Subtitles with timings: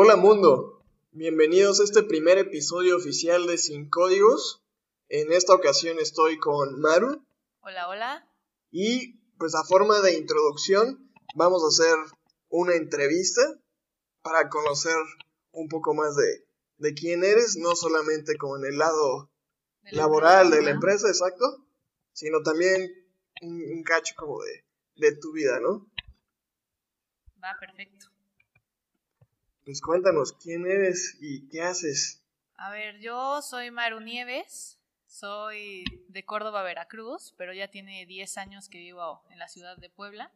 [0.00, 4.62] Hola mundo, bienvenidos a este primer episodio oficial de Sin Códigos.
[5.08, 7.26] En esta ocasión estoy con Maru.
[7.62, 8.32] Hola, hola.
[8.70, 11.96] Y pues a forma de introducción vamos a hacer
[12.48, 13.42] una entrevista
[14.22, 14.94] para conocer
[15.50, 19.32] un poco más de, de quién eres, no solamente como en el lado
[19.82, 21.44] laboral de la empresa, exacto,
[22.12, 22.88] sino también
[23.42, 25.90] un, cacho como de, de tu vida, ¿no?
[27.42, 28.06] Va, perfecto.
[29.68, 32.24] Pues cuéntanos quién eres y qué haces.
[32.56, 38.70] A ver, yo soy Maru Nieves, soy de Córdoba, Veracruz, pero ya tiene 10 años
[38.70, 40.32] que vivo en la ciudad de Puebla.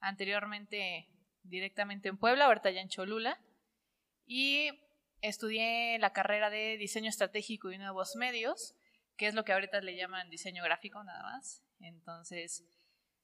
[0.00, 1.08] Anteriormente
[1.42, 3.40] directamente en Puebla, ahorita ya en Cholula.
[4.26, 4.68] Y
[5.22, 8.74] estudié la carrera de diseño estratégico y nuevos medios,
[9.16, 11.64] que es lo que ahorita le llaman diseño gráfico nada más.
[11.80, 12.62] Entonces,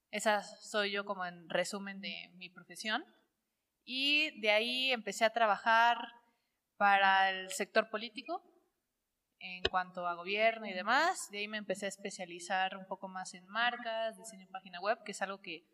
[0.09, 3.05] esa soy yo como en resumen de mi profesión.
[3.85, 5.97] Y de ahí empecé a trabajar
[6.77, 8.43] para el sector político
[9.39, 11.29] en cuanto a gobierno y demás.
[11.31, 15.03] De ahí me empecé a especializar un poco más en marcas, diseño de página web,
[15.03, 15.65] que es algo que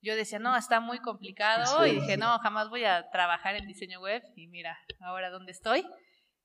[0.00, 4.00] yo decía, no, está muy complicado y dije, no, jamás voy a trabajar en diseño
[4.00, 5.84] web y mira, ahora dónde estoy.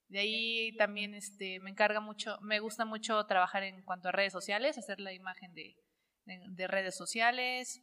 [0.08, 4.32] De ahí también este, me encarga mucho, me gusta mucho trabajar en cuanto a redes
[4.32, 5.76] sociales, hacer la imagen de,
[6.24, 7.82] de, redes sociales.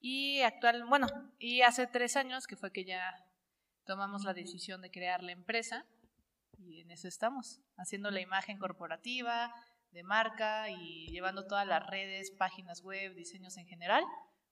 [0.00, 1.06] Y actual, bueno,
[1.38, 3.00] y hace tres años que fue que ya
[3.84, 5.86] tomamos la decisión de crear la empresa
[6.58, 9.54] y en eso estamos, haciendo la imagen corporativa,
[9.92, 14.04] de marca y llevando todas las redes, páginas web, diseños en general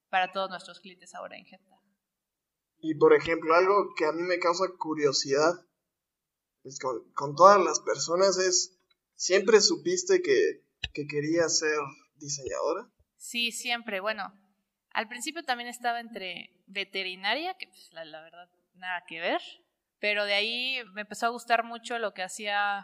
[0.09, 1.79] para todos nuestros clientes ahora en Geta.
[2.79, 5.53] Y por ejemplo, algo que a mí me causa curiosidad
[6.81, 8.77] con, con todas las personas es,
[9.15, 11.77] ¿siempre supiste que, que querías ser
[12.15, 12.89] diseñadora?
[13.17, 13.99] Sí, siempre.
[13.99, 14.33] Bueno,
[14.97, 19.39] al principio también estaba entre veterinaria, que pues, la, la, verdad nada que ver,
[19.99, 22.83] pero de ahí me empezó a gustar mucho lo que hacía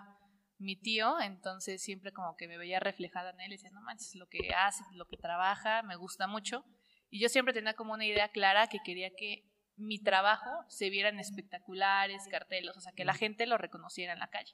[0.59, 4.13] mi tío, entonces siempre como que me veía reflejada en él y decía, no manches,
[4.13, 6.63] lo que hace, lo que trabaja, me gusta mucho.
[7.09, 11.09] Y yo siempre tenía como una idea clara que quería que mi trabajo se viera
[11.09, 14.53] en espectaculares, carteles, o sea, que la gente lo reconociera en la calle.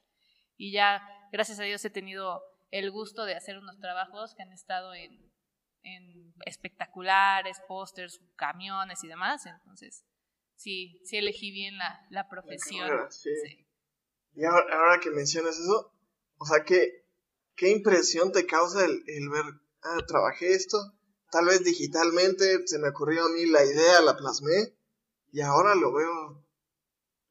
[0.56, 2.41] Y ya, gracias a Dios, he tenido
[2.72, 5.28] el gusto de hacer unos trabajos que han estado en,
[5.84, 9.45] en espectaculares, pósters, camiones y demás.
[9.45, 10.06] Entonces,
[10.56, 12.90] sí, sí elegí bien la, la profesión.
[14.35, 15.94] Y ahora, que mencionas eso,
[16.38, 17.06] o sea, ¿qué,
[17.56, 19.45] qué impresión te causa el, el ver,
[19.81, 20.78] ah, trabajé esto,
[21.31, 24.75] tal vez digitalmente, se me ocurrió a mí la idea, la plasmé,
[25.31, 26.45] y ahora lo veo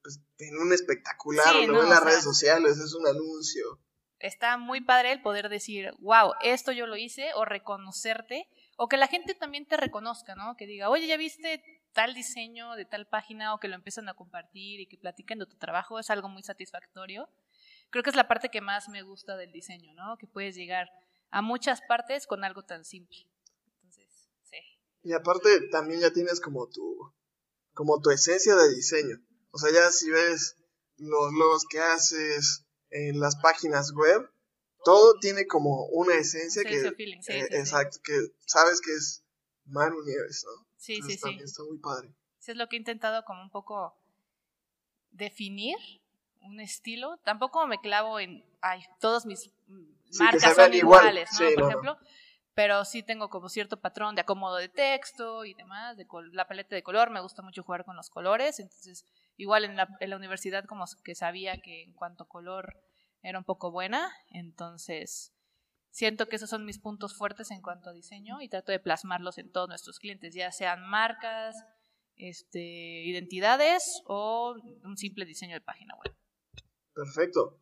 [0.03, 3.81] pues, en un espectacular, lo veo en las redes sociales, es un anuncio.
[4.21, 8.97] Está muy padre el poder decir, wow, esto yo lo hice, o reconocerte, o que
[8.97, 10.57] la gente también te reconozca, ¿no?
[10.57, 11.63] Que diga, oye, ya viste
[11.93, 15.47] tal diseño de tal página, o que lo empiezan a compartir y que platiquen de
[15.47, 17.29] tu trabajo, es algo muy satisfactorio.
[17.91, 20.19] Creo que es la parte que más me gusta del diseño, ¿no?
[20.19, 20.91] Que puedes llegar
[21.31, 23.27] a muchas partes con algo tan simple.
[25.03, 27.15] Y aparte también ya tienes como tu,
[27.73, 29.17] como tu esencia de diseño.
[29.53, 30.57] O sea, ya si ves
[30.97, 34.31] los logos que haces en las páginas web,
[34.85, 39.25] todo tiene como una esencia que, eh, exacto, que sabes que es
[39.67, 40.67] Manu Nieves, ¿no?
[40.77, 41.39] Sí, sí, sí.
[41.43, 42.15] Está muy padre.
[42.41, 43.97] Eso es lo que he intentado como un poco
[45.11, 45.77] definir
[46.43, 47.19] un estilo.
[47.25, 49.51] Tampoco me clavo en, ay, todos mis
[50.19, 51.55] marcas son iguales, ¿no?
[51.55, 51.99] Por ejemplo,
[52.55, 56.75] pero sí tengo como cierto patrón de acomodo de texto y demás, de la paleta
[56.75, 59.05] de color, me gusta mucho jugar con los colores, entonces
[59.39, 62.77] igual en la, en la universidad como que sabía que en cuanto a color
[63.23, 65.33] era un poco buena, entonces
[65.91, 69.39] siento que esos son mis puntos fuertes en cuanto a diseño y trato de plasmarlos
[69.39, 71.57] en todos nuestros clientes, ya sean marcas,
[72.17, 76.15] este, identidades o un simple diseño de página web.
[76.93, 77.61] Perfecto.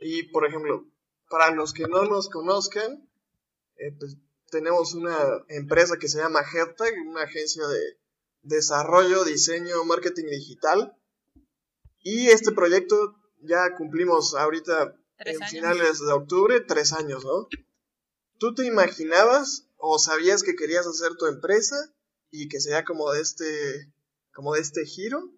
[0.00, 0.86] Y por ejemplo,
[1.28, 3.08] para los que no nos conozcan,
[3.76, 4.16] eh, pues
[4.50, 5.16] tenemos una
[5.48, 7.98] empresa que se llama HeadTech, una agencia de
[8.42, 10.96] desarrollo, diseño, marketing digital.
[12.02, 17.48] Y este proyecto ya cumplimos ahorita en finales de octubre, tres años, ¿no?
[18.38, 21.76] ¿Tú te imaginabas o sabías que querías hacer tu empresa
[22.30, 23.92] y que sería como de este,
[24.32, 25.30] como de este giro?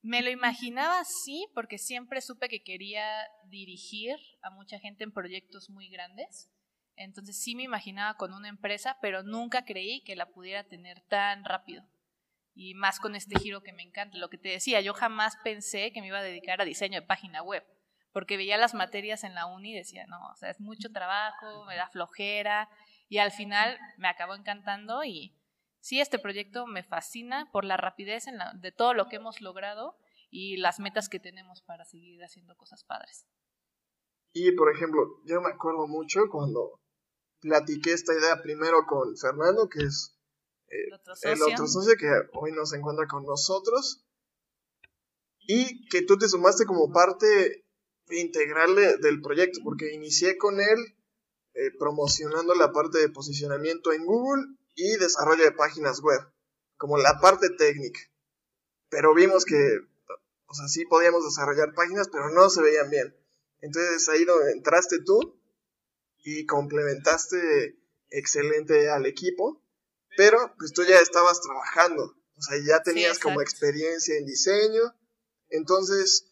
[0.00, 3.04] Me lo imaginaba, sí, porque siempre supe que quería
[3.50, 6.48] dirigir a mucha gente en proyectos muy grandes.
[6.96, 11.44] Entonces sí me imaginaba con una empresa, pero nunca creí que la pudiera tener tan
[11.44, 11.84] rápido.
[12.60, 14.18] Y más con este giro que me encanta.
[14.18, 17.06] Lo que te decía, yo jamás pensé que me iba a dedicar a diseño de
[17.06, 17.64] página web,
[18.12, 21.64] porque veía las materias en la uni y decía, no, o sea, es mucho trabajo,
[21.66, 22.68] me da flojera,
[23.08, 25.36] y al final me acabó encantando y
[25.78, 29.96] sí, este proyecto me fascina por la rapidez en de todo lo que hemos logrado
[30.28, 33.24] y las metas que tenemos para seguir haciendo cosas padres.
[34.32, 36.80] Y por ejemplo, yo me acuerdo mucho cuando
[37.40, 40.17] platiqué esta idea primero con Fernando, que es
[40.70, 40.92] el,
[41.42, 41.96] otro socio.
[41.96, 44.04] que hoy no se encuentra con nosotros,
[45.40, 47.64] y que tú te sumaste como parte
[48.10, 50.78] integral del proyecto, porque inicié con él
[51.54, 54.44] eh, promocionando la parte de posicionamiento en Google
[54.74, 56.20] y desarrollo de páginas web,
[56.76, 58.00] como la parte técnica.
[58.90, 59.80] Pero vimos que,
[60.46, 63.16] o sea, sí podíamos desarrollar páginas, pero no se veían bien.
[63.60, 65.40] Entonces ahí donde entraste tú
[66.18, 67.78] y complementaste
[68.10, 69.62] excelente al equipo,
[70.18, 74.82] pero pues tú ya estabas trabajando, o sea, ya tenías como experiencia en diseño,
[75.48, 76.28] entonces,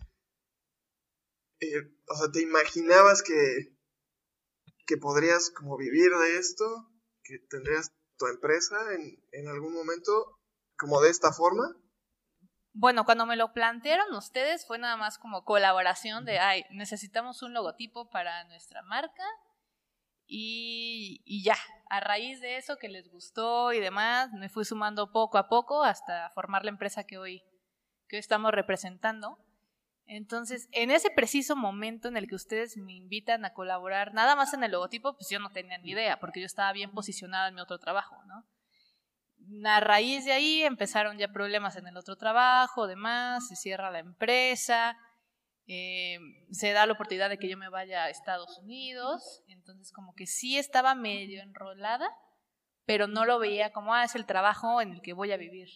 [1.61, 3.79] eh, o sea, te imaginabas que,
[4.89, 6.91] que podrías como vivir de esto,
[7.23, 10.37] que tendrías tu empresa en, en algún momento
[10.77, 11.77] como de esta forma.
[12.73, 17.55] Bueno, cuando me lo plantearon ustedes fue nada más como colaboración de, ay, necesitamos un
[17.55, 19.23] logotipo para nuestra marca
[20.27, 21.57] y, y, ya,
[21.89, 25.85] a raíz de eso que les gustó y demás, me fui sumando poco a poco
[25.85, 27.43] hasta formar la empresa que hoy,
[28.09, 29.39] que hoy estamos representando.
[30.07, 34.55] Entonces, en ese preciso momento en el que ustedes me invitan a colaborar, nada más
[34.55, 37.57] en el logotipo, pues yo no tenía ni idea, porque yo estaba bien posicionada en
[37.57, 38.45] mi otro trabajo, ¿no?
[39.65, 44.01] a raíz de ahí empezaron ya problemas en el otro trabajo, demás, se cierra la
[44.01, 44.99] empresa,
[45.69, 46.19] eh,
[46.51, 50.27] se da la oportunidad de que yo me vaya a Estados Unidos, entonces como que
[50.27, 52.09] sí estaba medio enrolada,
[52.85, 55.69] pero no lo veía como, ah, es el trabajo en el que voy a vivir.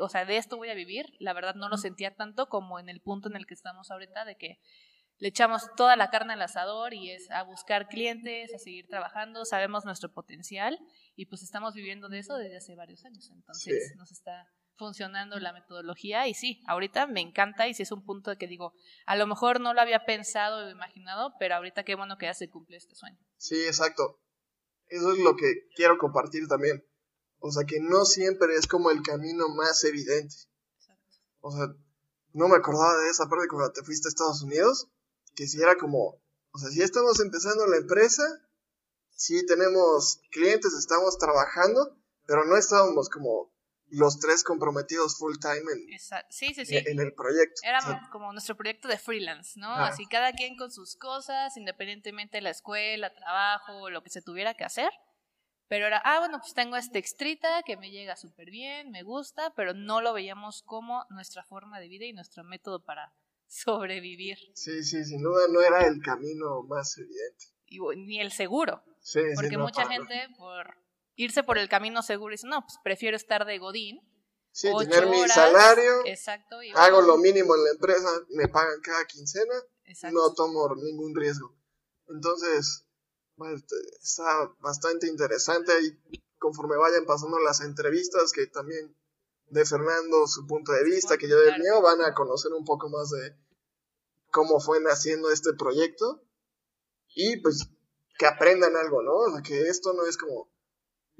[0.00, 2.88] o sea, de esto voy a vivir, la verdad no lo sentía tanto como en
[2.88, 4.58] el punto en el que estamos ahorita, de que
[5.18, 9.44] le echamos toda la carne al asador y es a buscar clientes, a seguir trabajando,
[9.44, 10.78] sabemos nuestro potencial
[11.14, 13.30] y pues estamos viviendo de eso desde hace varios años.
[13.30, 14.48] Entonces nos está
[14.80, 18.48] funcionando la metodología y sí, ahorita me encanta y sí es un punto de que
[18.48, 18.72] digo,
[19.04, 22.34] a lo mejor no lo había pensado o imaginado, pero ahorita qué bueno que ya
[22.34, 23.18] se cumple este sueño.
[23.36, 24.18] Sí, exacto.
[24.88, 26.82] Eso es lo que quiero compartir también.
[27.40, 30.34] O sea, que no siempre es como el camino más evidente.
[30.78, 31.16] Exacto.
[31.40, 31.66] O sea,
[32.32, 34.88] no me acordaba de esa parte cuando te fuiste a Estados Unidos,
[35.34, 36.22] que si era como,
[36.52, 38.24] o sea, si estamos empezando la empresa,
[39.10, 41.96] sí tenemos clientes, estamos trabajando,
[42.26, 43.52] pero no estábamos como
[43.90, 47.60] los tres comprometidos full time en, en el proyecto.
[47.64, 49.72] Era como nuestro proyecto de freelance, ¿no?
[49.74, 54.54] Así cada quien con sus cosas, independientemente de la escuela, trabajo, lo que se tuviera
[54.54, 54.90] que hacer.
[55.68, 59.52] Pero era, ah, bueno, pues tengo este extrita que me llega súper bien, me gusta,
[59.54, 63.12] pero no lo veíamos como nuestra forma de vida y nuestro método para
[63.46, 64.38] sobrevivir.
[64.54, 67.46] Sí, sí, sin duda no era el camino más evidente.
[67.96, 68.82] ni el seguro.
[69.00, 70.76] Sí, porque mucha gente por
[71.24, 74.00] irse por el camino seguro dice, no, pues prefiero estar de godín.
[74.52, 79.54] Sí, tener mi salario, exacto, hago lo mínimo en la empresa, me pagan cada quincena,
[80.10, 81.56] no tomo ningún riesgo.
[82.08, 82.84] Entonces,
[83.36, 83.56] bueno,
[84.02, 88.96] está bastante interesante y conforme vayan pasando las entrevistas, que también
[89.50, 92.88] de Fernando su punto de vista, que yo del mío, van a conocer un poco
[92.88, 93.36] más de
[94.30, 96.22] cómo fue naciendo este proyecto
[97.14, 97.68] y pues
[98.18, 99.14] que aprendan algo, ¿no?
[99.14, 100.50] O sea, que esto no es como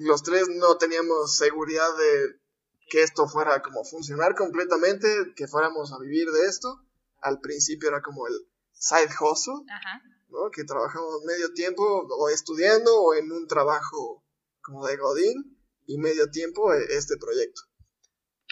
[0.01, 2.41] los tres no teníamos seguridad de
[2.89, 6.83] que esto fuera como funcionar completamente, que fuéramos a vivir de esto.
[7.21, 8.35] Al principio era como el
[8.73, 9.67] side hustle,
[10.29, 10.51] ¿no?
[10.51, 14.25] Que trabajamos medio tiempo o estudiando o en un trabajo
[14.63, 17.63] como de Godín y medio tiempo e, este proyecto.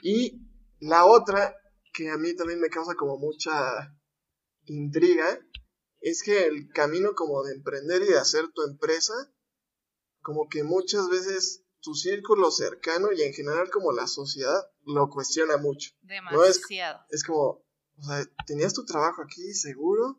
[0.02, 0.42] Y
[0.80, 1.56] la otra,
[1.94, 3.94] que a mí también me causa como mucha
[4.66, 5.40] intriga,
[6.00, 9.14] es que el camino como de emprender y de hacer tu empresa,
[10.28, 15.56] como que muchas veces tu círculo cercano y en general como la sociedad lo cuestiona
[15.56, 15.92] mucho.
[16.02, 17.00] Demasiado.
[17.08, 17.64] Es, como,
[17.96, 20.18] o sea, tenías tu trabajo aquí seguro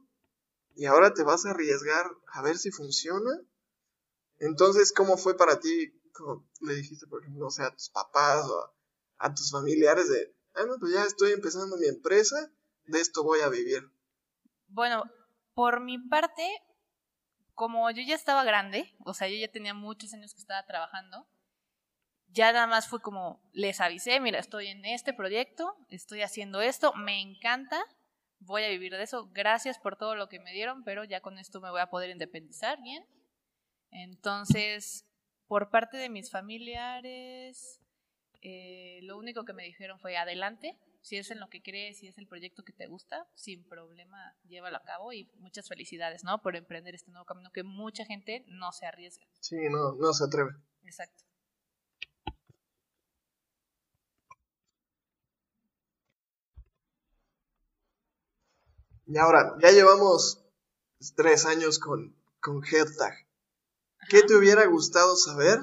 [0.73, 3.29] y ahora te vas a arriesgar a ver si funciona.
[4.39, 5.93] Entonces, ¿cómo fue para ti?
[6.11, 8.73] Como le dijiste, por ejemplo, no sé, a tus papás o
[9.19, 12.51] a tus familiares de, ah, no, pues ya estoy empezando mi empresa,
[12.85, 13.87] de esto voy a vivir?
[14.69, 15.03] Bueno,
[15.53, 16.49] por mi parte,
[17.59, 21.27] como yo ya estaba grande, o sea, yo ya tenía muchos años que estaba trabajando,
[22.29, 26.93] ya nada más fue como, les avisé, mira, estoy en este proyecto, estoy haciendo esto,
[26.93, 27.83] me encanta,
[28.39, 31.37] voy a vivir de eso, gracias por todo lo que me dieron, pero ya con
[31.37, 33.05] esto me voy a poder independizar bien.
[33.91, 35.05] Entonces,
[35.45, 37.81] por parte de mis familiares,
[38.41, 42.07] eh, lo único que me dijeron fue adelante, si es en lo que crees, si
[42.07, 46.41] es el proyecto que te gusta, sin problema, llévalo a cabo y muchas felicidades, ¿no?
[46.41, 49.25] Por emprender este nuevo camino que mucha gente no se arriesga.
[49.39, 50.51] Sí, no, no se atreve.
[50.83, 51.23] Exacto.
[59.05, 60.45] Y ahora, ya llevamos
[61.15, 63.25] tres años con, con HeadTag.
[64.07, 65.59] ¿Qué te hubiera gustado saber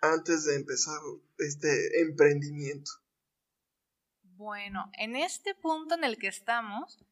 [0.00, 0.98] antes de empezar
[1.38, 2.90] este emprendimiento?
[4.36, 7.02] Bueno, en este punto en el que estamos,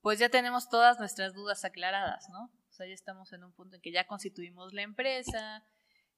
[0.00, 2.44] pues ya tenemos todas nuestras dudas aclaradas, ¿no?
[2.44, 5.64] O sea, ya estamos en un punto en que ya constituimos la empresa,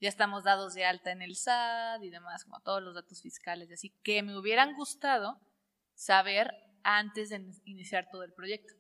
[0.01, 3.69] ya estamos dados de alta en el SAT y demás, como todos los datos fiscales
[3.71, 5.39] y así, que me hubieran gustado
[5.95, 6.51] saber
[6.83, 8.73] antes de iniciar todo el proyecto,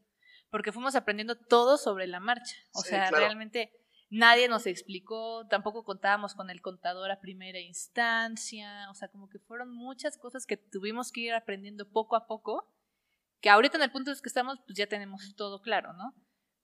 [0.50, 3.72] porque fuimos aprendiendo todo sobre la marcha, o sea, realmente
[4.10, 9.38] nadie nos explicó, tampoco contábamos con el contador a primera instancia, o sea, como que
[9.38, 12.70] fueron muchas cosas que tuvimos que ir aprendiendo poco a poco,
[13.40, 16.14] que ahorita en el punto en que estamos, pues ya tenemos todo claro, ¿no?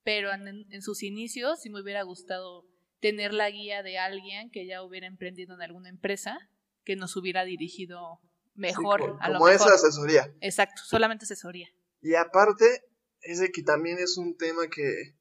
[0.02, 2.66] Pero en, en sus inicios sí me hubiera gustado
[3.00, 6.38] tener la guía de alguien que ya hubiera emprendido en alguna empresa,
[6.84, 8.20] que nos hubiera dirigido
[8.54, 10.32] mejor como, a lo como esa asesoría.
[10.40, 11.68] Exacto, solamente asesoría.
[12.00, 12.64] Y aparte,
[13.20, 15.16] ese que también es un tema que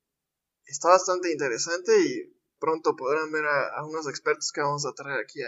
[0.66, 5.40] está bastante interesante y pronto podrán ver a, unos expertos que vamos a traer aquí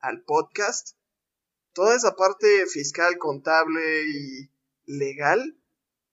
[0.00, 0.96] al podcast.
[1.72, 4.50] Toda esa parte fiscal, contable y
[4.86, 5.58] legal,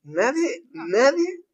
[0.04, 1.46] nadie, nadie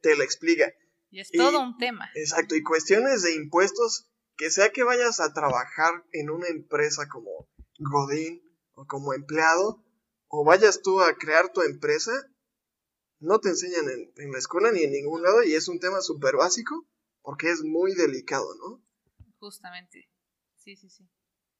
[0.00, 0.72] te la explica.
[1.10, 2.08] Y es todo un tema.
[2.14, 7.48] Exacto, y cuestiones de impuestos, que sea que vayas a trabajar en una empresa como
[7.78, 8.42] Godín
[8.72, 9.84] o como empleado,
[10.28, 12.12] o vayas tú a crear tu empresa,
[13.20, 13.84] no te enseñan
[14.16, 16.86] en, la escuela ni en ningún lado y es un tema súper básico
[17.22, 18.82] porque es muy delicado, ¿no?
[19.38, 20.10] Justamente.
[20.56, 21.08] Sí, sí, sí.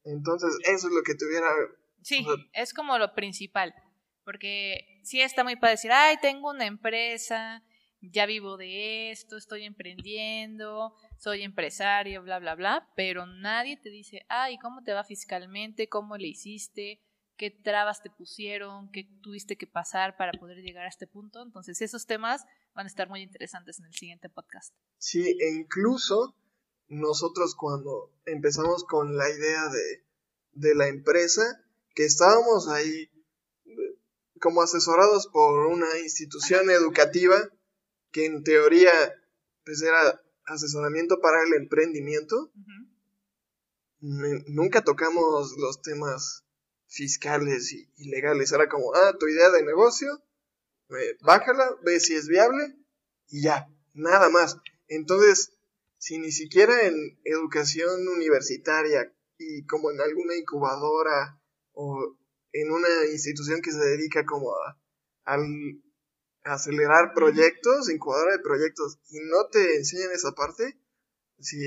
[0.04, 1.46] Entonces, eso es lo que tuviera...
[2.02, 3.74] Sí, es como lo principal.
[4.24, 7.62] Porque sí está muy para decir, ay, tengo una empresa,
[8.00, 14.24] ya vivo de esto, estoy emprendiendo, soy empresario, bla, bla, bla, pero nadie te dice,
[14.28, 15.88] ay, ¿cómo te va fiscalmente?
[15.88, 17.02] ¿Cómo le hiciste?
[17.40, 21.42] Qué trabas te pusieron, qué tuviste que pasar para poder llegar a este punto.
[21.42, 22.44] Entonces, esos temas
[22.74, 24.74] van a estar muy interesantes en el siguiente podcast.
[24.98, 26.36] Sí, e incluso
[26.88, 30.04] nosotros cuando empezamos con la idea de,
[30.52, 33.08] de la empresa, que estábamos ahí
[34.38, 37.38] como asesorados por una institución educativa
[38.12, 38.92] que en teoría
[39.64, 42.52] pues era asesoramiento para el emprendimiento.
[44.00, 46.44] Nunca tocamos los temas
[46.90, 48.52] fiscales y, legales.
[48.52, 50.22] Era como, ah, tu idea de negocio,
[50.90, 52.76] eh, bájala, ve si es viable
[53.28, 54.58] y ya, nada más.
[54.88, 55.52] Entonces,
[55.98, 61.40] si ni siquiera en educación universitaria y como en alguna incubadora
[61.72, 62.16] o
[62.52, 64.76] en una institución que se dedica como a,
[66.42, 70.76] acelerar proyectos, incubadora de proyectos, y no te enseñan esa parte,
[71.38, 71.58] sí,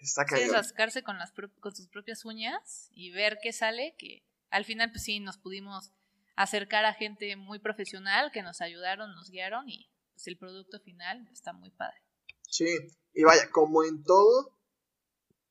[0.00, 0.48] está cañón.
[0.48, 4.24] Sí, rascarse con, las, con sus propias uñas y ver qué sale, que
[4.54, 5.90] al final pues sí nos pudimos
[6.36, 11.28] acercar a gente muy profesional que nos ayudaron, nos guiaron y pues el producto final
[11.32, 11.96] está muy padre.
[12.42, 12.68] Sí,
[13.12, 14.56] y vaya, como en todo,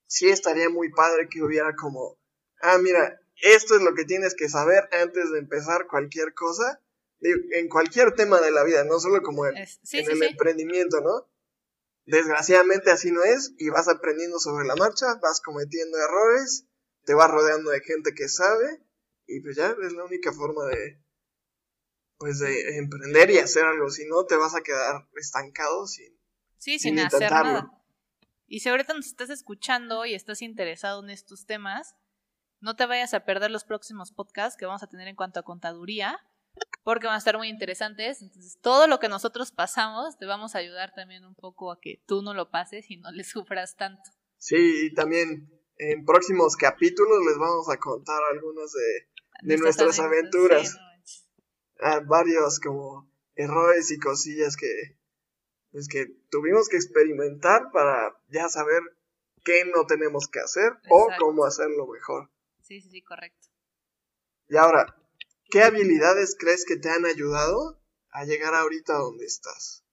[0.05, 2.17] sí estaría muy padre que hubiera como,
[2.62, 6.79] ah, mira, esto es lo que tienes que saber antes de empezar cualquier cosa,
[7.19, 11.29] en cualquier tema de la vida, no solo como en, el emprendimiento, ¿no?
[12.05, 16.67] Desgraciadamente así no es y vas aprendiendo sobre la marcha, vas cometiendo errores,
[17.03, 18.82] te vas rodeando de gente que sabe
[19.27, 21.01] y pues ya es la única forma de,
[22.17, 23.89] pues de emprender y hacer algo.
[23.89, 26.17] Si no, te vas a quedar estancado sin,
[26.57, 27.71] sí, sin, hacer nada.
[28.47, 31.95] Y si ahorita nos estás escuchando y estás interesado en estos temas,
[32.59, 35.43] no te vayas a perder los próximos podcasts que vamos a tener en cuanto a
[35.43, 36.19] contaduría,
[36.83, 38.21] porque van a estar muy interesantes.
[38.21, 42.03] Entonces, todo lo que nosotros pasamos, te vamos a ayudar también un poco a que
[42.05, 44.03] tú no lo pases y no le sufras tanto.
[44.37, 49.12] Sí, y también en próximos capítulos les vamos a contar algunos de
[49.43, 50.77] de nuestras aventuras.
[51.79, 54.97] a varios como errores y cosillas que
[55.71, 58.81] pues que tuvimos que experimentar para ya saber
[59.43, 62.29] qué no tenemos que hacer o cómo hacerlo mejor.
[62.62, 63.47] Sí, sí, sí, correcto.
[64.47, 64.95] Y ahora,
[65.50, 67.81] ¿qué habilidades crees que te han ayudado
[68.12, 69.83] a llegar ahorita donde estás?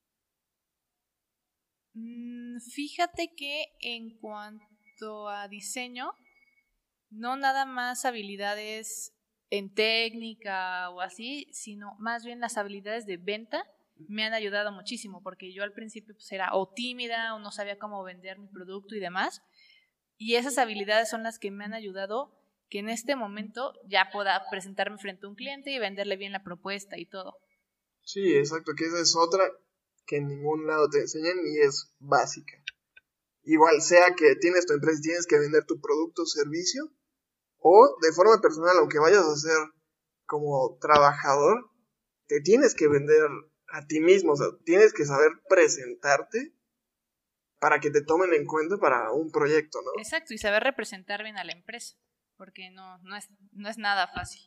[1.94, 6.12] Mm, fíjate que en cuanto a diseño,
[7.08, 9.14] no nada más habilidades
[9.50, 13.66] en técnica o así, sino más bien las habilidades de venta
[14.08, 17.78] me han ayudado muchísimo, porque yo al principio pues, era o tímida o no sabía
[17.78, 19.42] cómo vender mi producto y demás.
[20.16, 22.34] Y esas habilidades son las que me han ayudado
[22.68, 26.44] que en este momento ya pueda presentarme frente a un cliente y venderle bien la
[26.44, 27.36] propuesta y todo.
[28.02, 29.44] Sí, exacto, que esa es otra
[30.06, 32.62] que en ningún lado te enseñan y es básica.
[33.42, 36.92] Igual sea que tienes tu empresa y tienes que vender tu producto o servicio,
[37.60, 39.58] o de forma personal, aunque vayas a ser
[40.26, 41.70] como trabajador,
[42.26, 43.28] te tienes que vender
[43.68, 46.54] a ti mismo, o sea, tienes que saber presentarte
[47.58, 49.90] para que te tomen en cuenta para un proyecto, ¿no?
[49.98, 51.96] Exacto, y saber representar bien a la empresa,
[52.36, 54.40] porque no, no, es, no es nada fácil.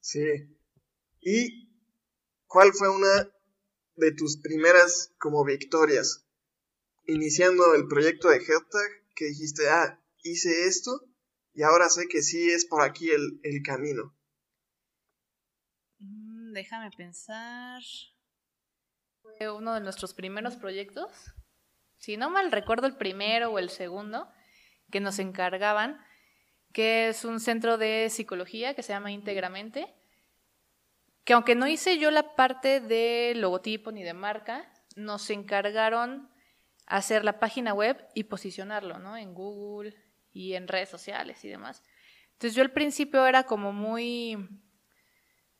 [0.00, 0.56] Sí.
[1.20, 1.74] ¿Y
[2.46, 3.30] cuál fue una
[3.96, 6.26] de tus primeras como victorias?
[7.06, 11.00] Iniciando el proyecto de hashtag, que dijiste, ah, hice esto
[11.54, 14.14] y ahora sé que sí es por aquí el, el camino.
[15.98, 17.82] Mm, déjame pensar.
[19.22, 21.10] Fue uno de nuestros primeros proyectos
[22.04, 24.28] si no mal recuerdo el primero o el segundo,
[24.90, 26.04] que nos encargaban,
[26.70, 29.94] que es un centro de psicología que se llama Íntegramente,
[31.24, 36.28] que aunque no hice yo la parte de logotipo ni de marca, nos encargaron
[36.84, 39.16] hacer la página web y posicionarlo, ¿no?
[39.16, 39.96] En Google
[40.34, 41.82] y en redes sociales y demás.
[42.32, 44.36] Entonces yo al principio era como muy,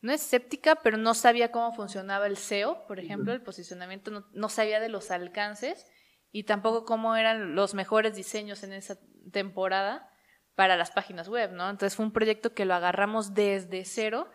[0.01, 4.49] no escéptica, pero no sabía cómo funcionaba el SEO, por ejemplo, el posicionamiento, no, no
[4.49, 5.87] sabía de los alcances
[6.31, 8.99] y tampoco cómo eran los mejores diseños en esa
[9.31, 10.11] temporada
[10.53, 11.69] para las páginas web, ¿no?
[11.69, 14.29] Entonces fue un proyecto que lo agarramos desde cero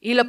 [0.00, 0.24] y lo,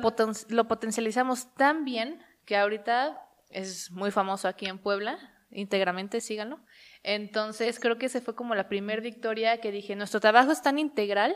[0.50, 5.20] lo potencializamos tan bien que ahorita es muy famoso aquí en Puebla,
[5.52, 6.60] íntegramente, síganlo.
[7.04, 10.80] Entonces creo que esa fue como la primera victoria que dije, nuestro trabajo es tan
[10.80, 11.36] integral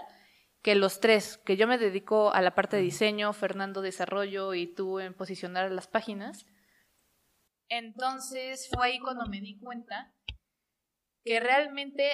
[0.62, 4.68] que los tres, que yo me dedico a la parte de diseño, Fernando desarrollo y
[4.68, 6.46] tú en posicionar las páginas,
[7.70, 10.14] entonces fue ahí cuando me di cuenta
[11.24, 12.10] que realmente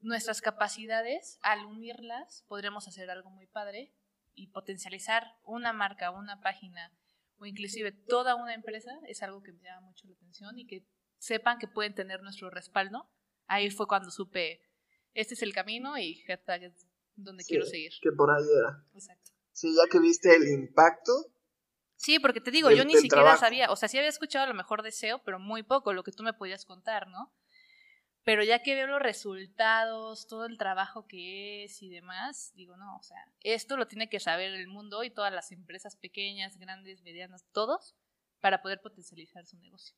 [0.00, 3.94] nuestras capacidades, al unirlas, podremos hacer algo muy padre
[4.34, 6.92] y potencializar una marca, una página
[7.38, 10.84] o inclusive toda una empresa es algo que me llama mucho la atención y que
[11.20, 13.08] sepan que pueden tener nuestro respaldo.
[13.46, 14.60] Ahí fue cuando supe,
[15.14, 17.92] este es el camino y hashtag es donde quiero seguir.
[18.02, 18.84] Que por ahí era.
[18.94, 19.30] Exacto.
[19.52, 21.12] Sí, ya que viste el impacto,
[22.00, 24.54] Sí, porque te digo, yo ni siquiera sabía, o sea, sí había escuchado a lo
[24.54, 27.30] mejor deseo, pero muy poco, lo que tú me podías contar, ¿no?
[28.24, 32.96] Pero ya que veo los resultados, todo el trabajo que es y demás, digo, no,
[32.96, 37.02] o sea, esto lo tiene que saber el mundo y todas las empresas pequeñas, grandes,
[37.02, 37.94] medianas, todos,
[38.40, 39.94] para poder potencializar su negocio.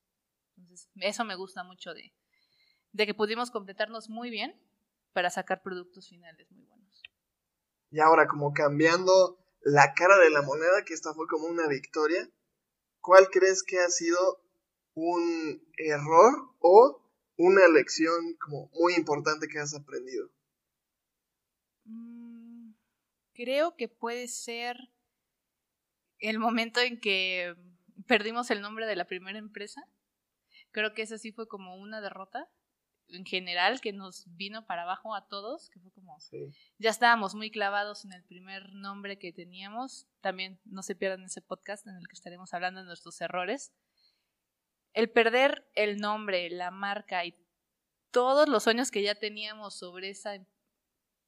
[0.63, 2.15] Entonces, eso me gusta mucho de,
[2.93, 4.55] de que pudimos completarnos muy bien
[5.13, 7.03] para sacar productos finales muy buenos.
[7.91, 12.29] Y ahora, como cambiando la cara de la moneda, que esta fue como una victoria,
[13.01, 14.43] ¿cuál crees que ha sido
[14.95, 20.31] un error o una lección como muy importante que has aprendido?
[21.85, 22.73] Mm,
[23.35, 24.77] creo que puede ser
[26.19, 27.57] el momento en que
[28.07, 29.83] perdimos el nombre de la primera empresa.
[30.73, 32.51] Creo que esa sí fue como una derrota
[33.09, 36.17] en general que nos vino para abajo a todos, que fue como
[36.79, 40.07] ya estábamos muy clavados en el primer nombre que teníamos.
[40.21, 43.73] También no se pierdan ese podcast en el que estaremos hablando de nuestros errores.
[44.93, 47.35] El perder el nombre, la marca y
[48.11, 50.37] todos los sueños que ya teníamos sobre esa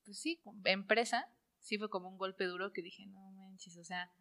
[0.04, 1.26] pues sí, empresa,
[1.58, 4.12] sí fue como un golpe duro que dije, no manches, o sea,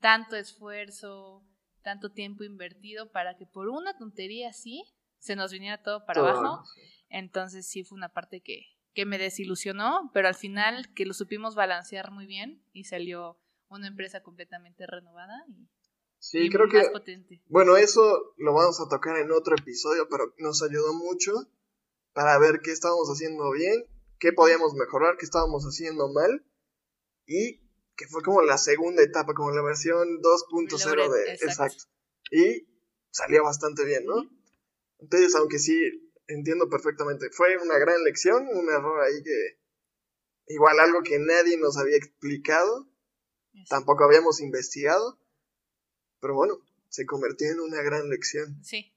[0.00, 1.44] tanto esfuerzo,
[1.88, 4.84] tanto tiempo invertido para que por una tontería así
[5.20, 6.62] se nos viniera todo para abajo.
[7.08, 11.54] Entonces sí fue una parte que, que me desilusionó, pero al final que lo supimos
[11.54, 15.66] balancear muy bien y salió una empresa completamente renovada y,
[16.18, 17.42] sí, creo que, potente.
[17.46, 21.32] Bueno, eso lo vamos a tocar en otro episodio, pero nos ayudó mucho
[22.12, 23.86] para ver qué estábamos haciendo bien,
[24.18, 26.44] qué podíamos mejorar, qué estábamos haciendo mal
[27.24, 27.62] y
[27.98, 31.32] que fue como la segunda etapa, como la versión 2.0 de...
[31.32, 31.84] Exacto.
[32.30, 32.68] Y
[33.10, 34.22] salió bastante bien, ¿no?
[35.00, 35.76] Entonces, aunque sí
[36.28, 39.58] entiendo perfectamente, fue una gran lección, un error ahí que
[40.46, 42.88] igual algo que nadie nos había explicado,
[43.68, 45.20] tampoco habíamos investigado,
[46.20, 46.54] pero bueno,
[46.88, 48.62] se convirtió en una gran lección.
[48.62, 48.94] Sí.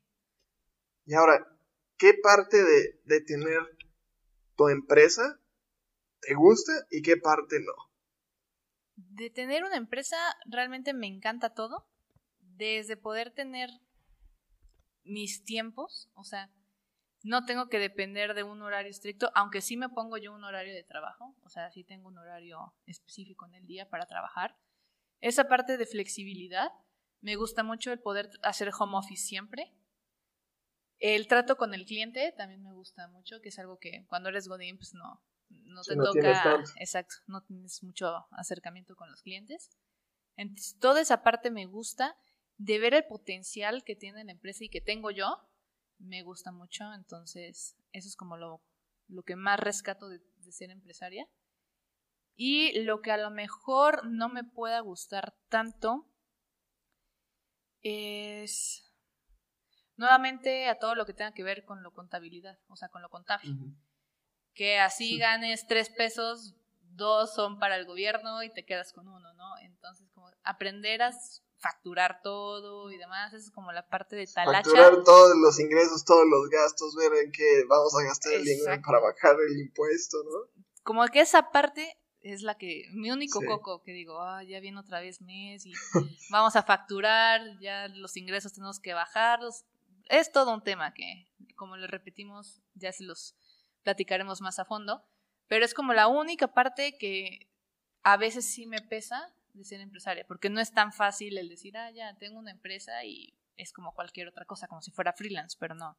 [1.06, 1.58] Y ahora,
[1.98, 3.62] ¿qué parte de, de tener
[4.56, 5.42] tu empresa
[6.20, 7.91] te gusta y qué parte no?
[9.10, 11.88] De tener una empresa realmente me encanta todo,
[12.40, 13.70] desde poder tener
[15.04, 16.52] mis tiempos, o sea,
[17.24, 20.74] no tengo que depender de un horario estricto, aunque sí me pongo yo un horario
[20.74, 24.58] de trabajo, o sea, sí tengo un horario específico en el día para trabajar.
[25.20, 26.72] Esa parte de flexibilidad,
[27.22, 29.72] me gusta mucho el poder hacer home office siempre.
[30.98, 34.48] El trato con el cliente también me gusta mucho, que es algo que cuando eres
[34.48, 35.24] Godín, pues no,
[35.66, 39.70] no te toca, exacto, no tienes mucho acercamiento con los clientes.
[40.36, 42.16] Entonces, toda esa parte me gusta
[42.58, 45.38] de ver el potencial que tiene la empresa y que tengo yo,
[45.98, 46.94] me gusta mucho.
[46.94, 48.62] Entonces, eso es como lo,
[49.08, 51.28] lo que más rescato de, ser empresaria.
[52.36, 56.08] Y lo que a lo mejor no me pueda gustar tanto,
[57.82, 58.92] es
[59.96, 63.10] nuevamente a todo lo que tenga que ver con lo contabilidad, o sea, con lo
[63.10, 63.54] contable.
[64.54, 69.34] Que así ganes tres pesos, dos son para el gobierno y te quedas con uno,
[69.34, 69.58] ¿no?
[69.60, 71.12] Entonces, como aprender a
[71.58, 74.70] facturar todo y demás, es como la parte de talacha.
[74.70, 78.82] Facturar todos los ingresos, todos los gastos, ver en qué vamos a gastar el dinero
[78.84, 80.64] para bajar el impuesto, ¿no?
[80.84, 84.80] Como que esa parte es la que, mi único coco que digo, ah, ya viene
[84.80, 85.72] otra vez mes y
[86.30, 89.64] vamos a facturar, ya los ingresos tenemos que bajarlos.
[90.10, 93.36] Es todo un tema que, como lo repetimos, ya se los
[93.84, 95.04] platicaremos más a fondo,
[95.48, 97.50] pero es como la única parte que
[98.04, 101.78] a veces sí me pesa de ser empresaria, porque no es tan fácil el decir,
[101.78, 105.58] ah, ya tengo una empresa y es como cualquier otra cosa, como si fuera freelance,
[105.60, 105.98] pero no,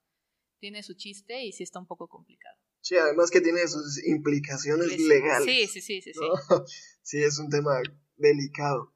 [0.58, 2.56] tiene su chiste y sí está un poco complicado.
[2.80, 5.44] Sí, además que tiene sus implicaciones legales.
[5.44, 6.20] Sí, sí, sí, sí, sí.
[7.02, 7.80] Sí, es un tema
[8.16, 8.94] delicado.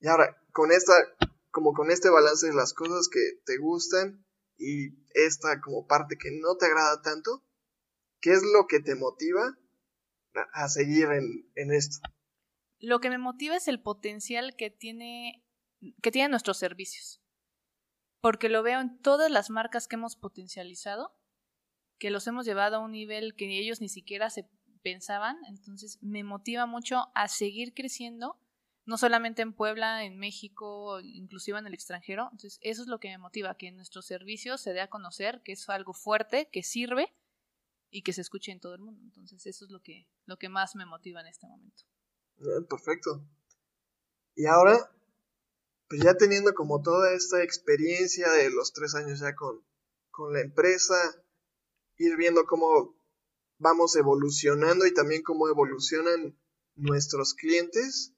[0.00, 0.92] Y ahora, con esta,
[1.50, 4.24] como con este balance de las cosas que te gustan
[4.56, 7.44] y esta como parte que no te agrada tanto,
[8.20, 9.58] ¿qué es lo que te motiva
[10.52, 12.00] a seguir en, esto?
[12.78, 15.44] Lo que me motiva es el potencial que tiene
[16.02, 17.22] que tienen nuestros servicios.
[18.20, 21.16] Porque lo veo en todas las marcas que hemos potencializado
[22.00, 24.48] que los hemos llevado a un nivel que ellos ni siquiera se
[24.82, 28.40] pensaban, entonces me motiva mucho a seguir creciendo,
[28.86, 33.10] no solamente en Puebla, en México, inclusive en el extranjero, entonces eso es lo que
[33.10, 37.14] me motiva, que nuestro servicio se dé a conocer, que es algo fuerte, que sirve
[37.90, 40.48] y que se escuche en todo el mundo, entonces eso es lo que, lo que
[40.48, 41.82] más me motiva en este momento.
[42.68, 43.24] perfecto.
[44.36, 44.90] Y ahora,
[45.88, 49.64] pues ya teniendo como toda esta experiencia de los tres años ya con,
[50.10, 50.94] con la empresa,
[51.96, 52.94] ir viendo cómo
[53.58, 56.38] vamos evolucionando y también cómo evolucionan
[56.76, 58.14] nuestros clientes.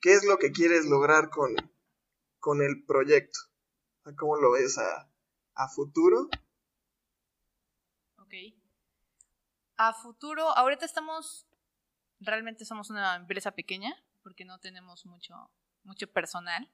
[0.00, 1.56] ¿Qué es lo que quieres lograr con,
[2.38, 3.38] con el proyecto?
[4.16, 5.10] ¿Cómo lo ves a,
[5.54, 6.28] a futuro?
[8.18, 8.34] Ok.
[9.76, 11.46] A futuro, ahorita estamos,
[12.18, 15.50] realmente somos una empresa pequeña porque no tenemos mucho,
[15.84, 16.70] mucho personal.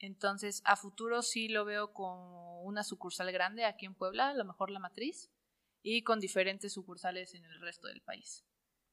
[0.00, 4.44] Entonces, a futuro sí lo veo como una sucursal grande aquí en Puebla, a lo
[4.44, 5.30] mejor la matriz,
[5.82, 8.44] y con diferentes sucursales en el resto del país.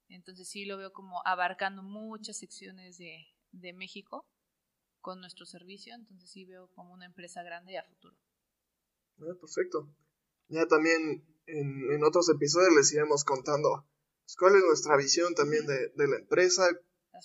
[0.07, 4.25] Entonces sí lo veo como abarcando muchas secciones de, de México
[5.01, 8.15] con nuestro servicio, entonces sí veo como una empresa grande a futuro.
[9.19, 9.89] Ah, perfecto.
[10.47, 13.87] Ya también en, en, otros episodios les iremos contando
[14.23, 16.67] pues, cuál es nuestra visión también de, de la empresa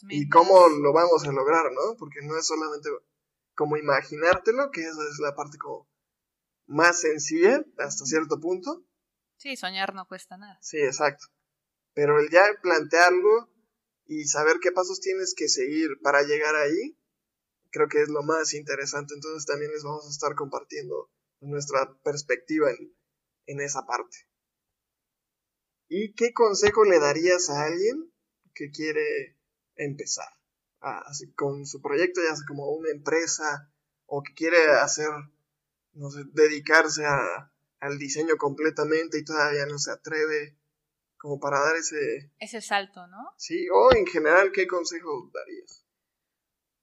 [0.08, 1.96] y cómo lo vamos a lograr, ¿no?
[1.98, 2.88] Porque no es solamente
[3.54, 5.88] como imaginártelo, que esa es la parte como
[6.66, 8.84] más sencilla hasta cierto punto.
[9.36, 10.58] Sí, soñar no cuesta nada.
[10.62, 11.26] Sí, exacto.
[11.94, 13.50] Pero el ya plantearlo
[14.06, 16.96] y saber qué pasos tienes que seguir para llegar ahí,
[17.70, 19.14] creo que es lo más interesante.
[19.14, 22.94] Entonces también les vamos a estar compartiendo nuestra perspectiva en,
[23.50, 24.16] en esa parte.
[25.88, 28.12] ¿Y qué consejo le darías a alguien
[28.54, 29.36] que quiere
[29.76, 30.28] empezar?
[30.80, 33.70] así, con su proyecto, ya sea como una empresa
[34.06, 35.10] o que quiere hacer,
[35.92, 40.56] no sé, dedicarse a, al diseño completamente y todavía no se atreve,
[41.18, 42.32] como para dar ese...
[42.38, 43.34] Ese salto, ¿no?
[43.36, 45.84] Sí, o en general, ¿qué consejo darías?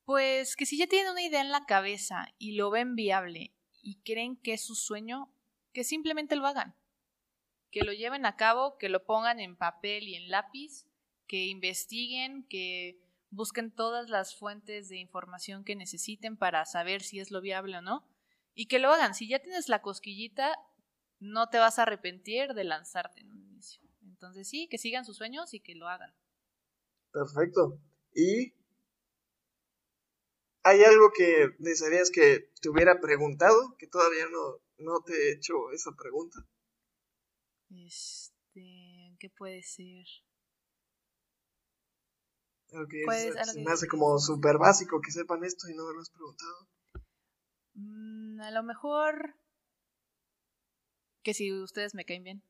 [0.05, 3.99] Pues que si ya tienen una idea en la cabeza y lo ven viable y
[4.03, 5.33] creen que es su sueño,
[5.77, 6.75] que simplemente lo hagan.
[7.69, 10.87] Que lo lleven a cabo, que lo pongan en papel y en lápiz,
[11.27, 17.29] que investiguen, que busquen todas las fuentes de información que necesiten para saber si es
[17.29, 18.09] lo viable o no
[18.55, 19.13] y que lo hagan.
[19.13, 20.57] Si ya tienes la cosquillita,
[21.19, 23.79] no te vas a arrepentir de lanzarte en un inicio.
[24.01, 26.11] Entonces sí, que sigan sus sueños y que lo hagan.
[27.11, 27.79] Perfecto.
[28.15, 28.55] ¿Y
[30.63, 35.71] hay algo que desearías que te hubiera preguntado que todavía no, no te he hecho
[35.71, 36.39] esa pregunta?
[37.69, 40.05] Este, ¿qué puede ser?
[42.69, 43.05] Okay,
[43.63, 46.67] me hace como súper básico que sepan esto y no me lo has preguntado.
[47.75, 49.35] Mm, a lo mejor
[51.23, 52.43] que si ustedes me caen bien.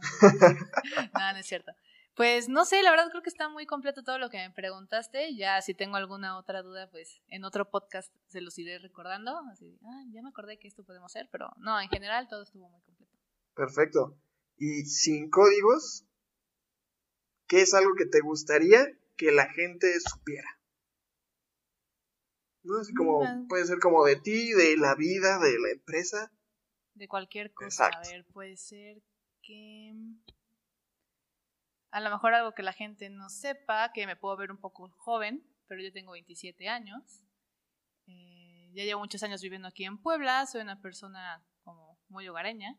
[1.14, 1.72] no, no es cierto.
[2.16, 5.36] Pues no sé, la verdad creo que está muy completo todo lo que me preguntaste.
[5.36, 9.38] Ya si tengo alguna otra duda, pues en otro podcast se los iré recordando.
[9.52, 12.68] Así, ah, ya me acordé que esto podemos hacer, pero no, en general todo estuvo
[12.68, 13.12] muy completo.
[13.54, 14.18] Perfecto.
[14.56, 16.06] Y sin códigos,
[17.46, 20.48] ¿qué es algo que te gustaría que la gente supiera.
[22.62, 22.78] ¿No?
[22.78, 26.32] Así como, mm, puede ser como de ti, de la vida, de la empresa.
[26.94, 27.86] De cualquier cosa.
[27.86, 29.02] A ver, puede ser
[29.42, 29.92] que...
[31.96, 34.90] A lo mejor algo que la gente no sepa, que me puedo ver un poco
[34.98, 37.22] joven, pero yo tengo 27 años.
[38.06, 42.76] Eh, ya llevo muchos años viviendo aquí en Puebla, soy una persona como muy hogareña.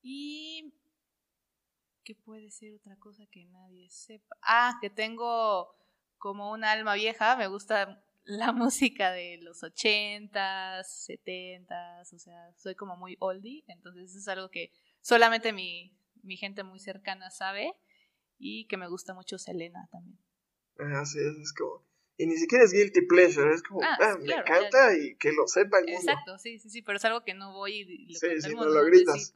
[0.00, 0.72] Y
[2.04, 4.36] ¿qué puede ser otra cosa que nadie sepa?
[4.42, 5.74] Ah, que tengo
[6.16, 12.76] como un alma vieja, me gusta la música de los ochentas, setentas, o sea, soy
[12.76, 17.74] como muy oldie, entonces es algo que solamente mi, mi gente muy cercana sabe
[18.40, 20.18] y que me gusta mucho Selena también.
[20.96, 21.86] Así es, es como...
[22.16, 25.46] Y ni siquiera es guilty pleasure, es como, ah, ah me encanta y que lo
[25.46, 26.00] sepa el mundo.
[26.00, 28.66] Exacto, sí, sí, sí, pero es algo que no voy y lo sí, sí, no
[28.66, 29.32] lo gritas.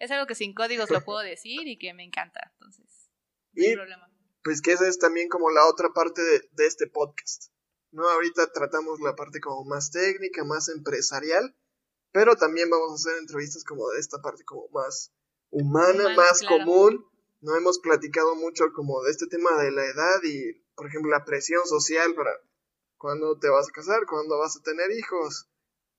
[0.00, 3.10] Es, algo que sin códigos lo puedo decir y que me encanta, entonces,
[3.52, 4.10] no hay problema.
[4.42, 7.52] Pues que esa es también como la otra parte de, de este podcast.
[7.92, 8.08] ¿no?
[8.08, 11.54] Ahorita tratamos la parte como más técnica, más empresarial,
[12.12, 15.12] pero también vamos a hacer entrevistas como de esta parte como más
[15.50, 17.04] humana, más común.
[17.40, 21.24] No hemos platicado mucho como de este tema de la edad y, por ejemplo, la
[21.24, 22.30] presión social para
[22.98, 25.48] cuándo te vas a casar, cuándo vas a tener hijos.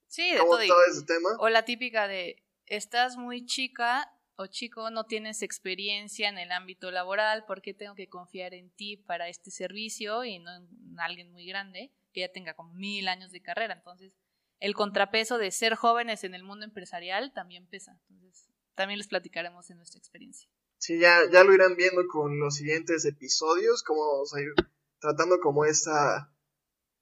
[0.08, 1.30] Sí, de todo, ese tema.
[1.40, 6.92] O la típica de, estás muy chica o chico, no tienes experiencia en el ámbito
[6.92, 11.32] laboral, ¿por qué tengo que confiar en ti para este servicio y no en alguien
[11.32, 13.74] muy grande que ya tenga como mil años de carrera?
[13.74, 14.14] Entonces,
[14.60, 18.00] el contrapeso de ser jóvenes en el mundo empresarial también pesa.
[18.10, 20.50] Entonces, también les platicaremos en nuestra experiencia.
[20.82, 24.52] Sí, ya, ya lo irán viendo con los siguientes episodios, cómo vamos a ir
[25.00, 26.34] tratando como esa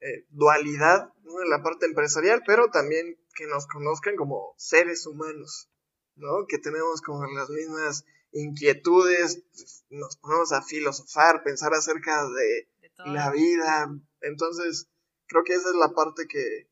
[0.01, 5.69] eh, dualidad en la parte empresarial, pero también que nos conozcan como seres humanos,
[6.15, 6.45] ¿no?
[6.45, 9.45] Que tenemos como las mismas inquietudes,
[9.89, 12.69] nos ponemos a filosofar, pensar acerca de
[13.05, 13.97] la vida.
[14.19, 14.89] Entonces,
[15.27, 16.69] creo que esa es la parte que,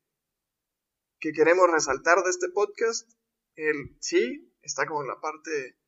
[1.20, 3.10] que queremos resaltar de este podcast.
[3.54, 5.78] El sí, está como en la parte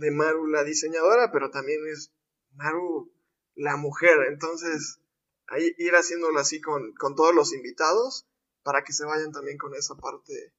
[0.00, 2.12] de Maru la diseñadora, pero también es
[2.52, 3.12] Maru
[3.54, 4.16] la mujer.
[4.28, 5.00] Entonces,
[5.46, 8.26] ahí ir haciéndolo así con, con todos los invitados
[8.62, 10.54] para que se vayan también con esa parte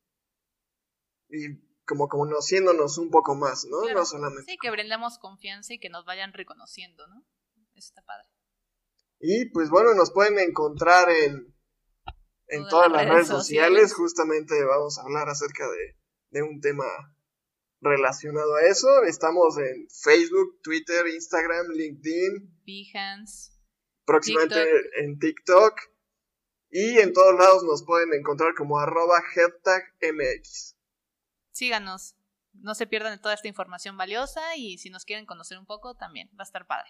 [1.29, 3.81] y como conociéndonos un poco más, ¿no?
[3.93, 4.51] No solamente.
[4.51, 7.25] Sí, que brindemos confianza y que nos vayan reconociendo, ¿no?
[7.73, 8.27] Eso está padre.
[9.19, 11.53] Y pues bueno, nos pueden encontrar en
[12.51, 13.93] en todas, las, redes, sociales.
[13.93, 15.63] Justamente vamos a hablar acerca
[16.31, 16.85] de, un tema
[17.81, 19.03] relacionado a eso.
[19.03, 22.63] Estamos en Facebook, Twitter, Instagram, LinkedIn.
[22.65, 23.51] Behance.
[24.05, 24.63] Próximamente
[24.99, 25.79] en TikTok.
[26.69, 29.21] Y en todos lados nos pueden encontrar como arroba
[30.01, 30.77] MX.
[31.51, 32.15] Síganos.
[32.53, 35.95] No se pierdan de toda esta información valiosa y si nos quieren conocer un poco
[35.95, 36.89] también va a estar padre.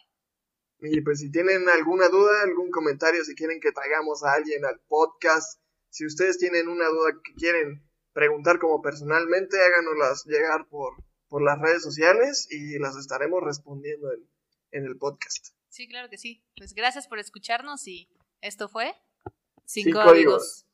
[0.80, 4.80] Y pues si tienen alguna duda, algún comentario, si quieren que traigamos a alguien al
[4.88, 11.41] podcast, si ustedes tienen una duda que quieren preguntar como personalmente, háganoslas llegar por, por
[11.41, 14.28] las redes sociales y las estaremos respondiendo en,
[14.71, 15.47] en el podcast.
[15.69, 16.43] Sí, claro que sí.
[16.58, 18.10] Pues gracias por escucharnos y
[18.41, 18.93] esto fue
[19.65, 20.65] Sin, códigos.